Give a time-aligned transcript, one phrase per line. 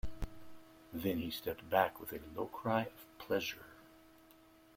[0.91, 3.67] Then he stepped back with a low cry of pleasure.